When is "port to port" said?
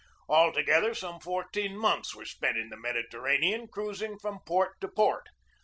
4.47-5.27